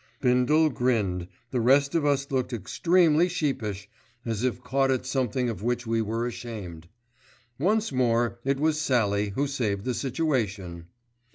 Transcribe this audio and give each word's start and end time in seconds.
Bindle 0.19 0.71
grinned, 0.71 1.27
the 1.51 1.61
rest 1.61 1.93
of 1.93 2.07
us 2.07 2.31
looked 2.31 2.53
extremely 2.53 3.29
sheepish, 3.29 3.87
as 4.25 4.43
if 4.43 4.63
caught 4.63 4.89
at 4.89 5.05
something 5.05 5.47
of 5.47 5.61
which 5.61 5.85
we 5.85 6.01
were 6.01 6.25
ashamed. 6.25 6.87
Once 7.59 7.91
more 7.91 8.39
it 8.43 8.59
was 8.59 8.81
Sallie 8.81 9.29
who 9.35 9.45
saved 9.45 9.85
the 9.85 9.93
situation. 9.93 10.87